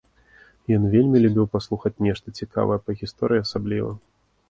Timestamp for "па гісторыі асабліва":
2.89-3.97